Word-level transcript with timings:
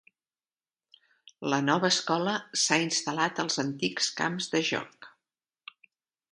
La 1.53 1.59
nova 1.65 1.91
escola 1.95 2.33
s'ha 2.63 2.79
instal·lat 2.87 3.45
als 3.45 3.61
antics 3.67 4.11
camps 4.23 4.51
de 4.55 4.63
joc. 4.75 5.11